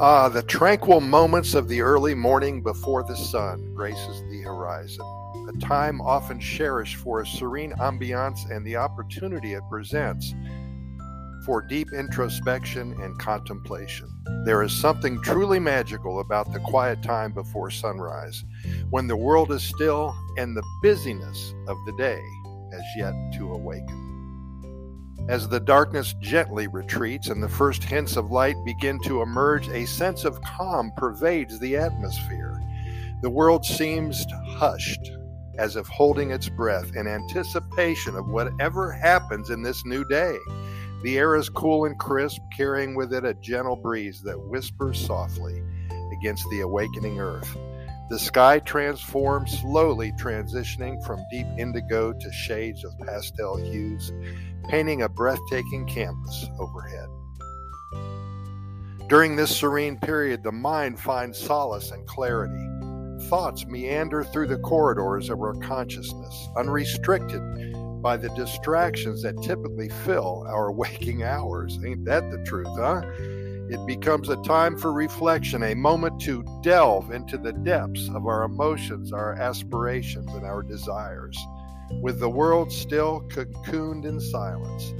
[0.00, 5.06] Ah, the tranquil moments of the early morning before the sun graces the horizon,
[5.48, 10.34] a time often cherished for a serene ambiance and the opportunity it presents
[11.46, 14.08] for deep introspection and contemplation.
[14.44, 18.42] There is something truly magical about the quiet time before sunrise,
[18.90, 22.20] when the world is still and the busyness of the day
[22.72, 24.13] has yet to awaken.
[25.26, 29.86] As the darkness gently retreats and the first hints of light begin to emerge, a
[29.86, 32.60] sense of calm pervades the atmosphere.
[33.22, 35.10] The world seems hushed,
[35.56, 40.36] as if holding its breath in anticipation of whatever happens in this new day.
[41.04, 45.62] The air is cool and crisp, carrying with it a gentle breeze that whispers softly
[46.12, 47.56] against the awakening earth.
[48.10, 54.12] The sky transforms, slowly transitioning from deep indigo to shades of pastel hues,
[54.68, 57.08] painting a breathtaking canvas overhead.
[59.08, 62.68] During this serene period, the mind finds solace and clarity.
[63.28, 67.42] Thoughts meander through the corridors of our consciousness, unrestricted
[68.02, 71.78] by the distractions that typically fill our waking hours.
[71.84, 73.00] Ain't that the truth, huh?
[73.70, 78.44] It becomes a time for reflection, a moment to delve into the depths of our
[78.44, 81.38] emotions, our aspirations, and our desires.
[82.02, 84.92] With the world still cocooned in silence,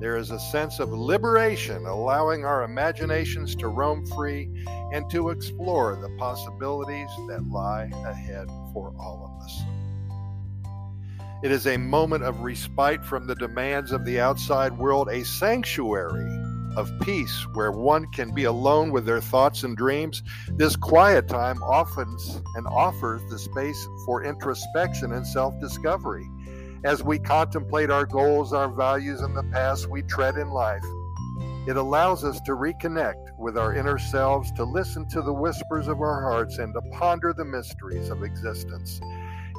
[0.00, 4.50] there is a sense of liberation, allowing our imaginations to roam free
[4.92, 9.62] and to explore the possibilities that lie ahead for all of us.
[11.42, 16.49] It is a moment of respite from the demands of the outside world, a sanctuary
[16.76, 20.22] of peace where one can be alone with their thoughts and dreams.
[20.48, 22.16] This quiet time often
[22.56, 26.28] and offers the space for introspection and self discovery.
[26.84, 30.84] As we contemplate our goals, our values, and the paths we tread in life,
[31.66, 36.00] it allows us to reconnect with our inner selves, to listen to the whispers of
[36.00, 39.00] our hearts, and to ponder the mysteries of existence.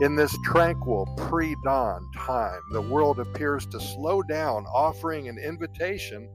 [0.02, 6.28] In this tranquil pre dawn time, the world appears to slow down, offering an invitation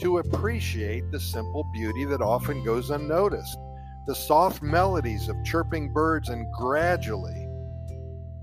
[0.00, 3.58] to appreciate the simple beauty that often goes unnoticed.
[4.06, 7.39] The soft melodies of chirping birds, and gradually,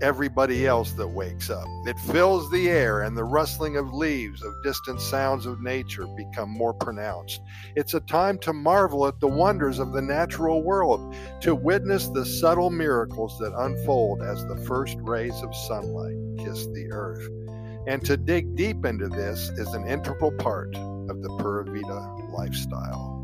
[0.00, 1.66] everybody else that wakes up.
[1.86, 6.50] It fills the air, and the rustling of leaves, of distant sounds of nature become
[6.50, 7.40] more pronounced.
[7.76, 12.24] It's a time to marvel at the wonders of the natural world, to witness the
[12.24, 17.28] subtle miracles that unfold as the first rays of sunlight kiss the earth.
[17.86, 23.17] And to dig deep into this is an integral part of the Pura Vida lifestyle.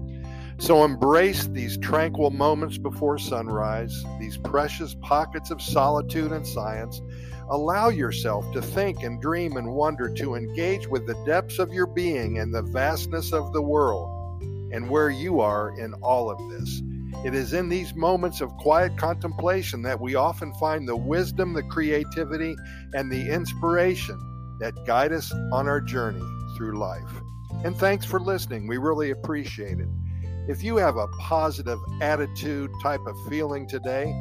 [0.64, 7.02] So embrace these tranquil moments before sunrise, these precious pockets of solitude and science.
[7.50, 11.86] Allow yourself to think and dream and wonder, to engage with the depths of your
[11.86, 14.40] being and the vastness of the world
[14.72, 16.80] and where you are in all of this.
[17.26, 21.62] It is in these moments of quiet contemplation that we often find the wisdom, the
[21.64, 22.56] creativity,
[22.94, 24.18] and the inspiration
[24.60, 26.24] that guide us on our journey
[26.56, 27.20] through life.
[27.64, 28.66] And thanks for listening.
[28.66, 29.88] We really appreciate it.
[30.46, 34.14] If you have a positive attitude type of feeling today,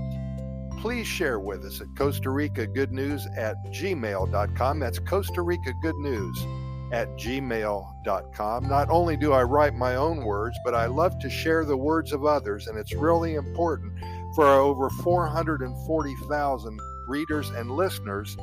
[0.79, 4.79] please share with us at Costa Rica Good News at gmail.com.
[4.79, 6.47] That's Costa Rica Good News
[6.93, 8.69] at gmail.com.
[8.69, 12.13] Not only do I write my own words, but I love to share the words
[12.13, 13.91] of others, and it's really important
[14.35, 18.37] for our over 440,000 readers and listeners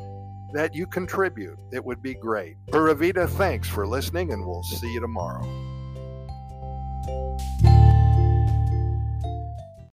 [0.53, 1.59] that you contribute.
[1.73, 2.57] It would be great.
[2.71, 5.70] Pura Vida, thanks for listening, and we'll see you tomorrow.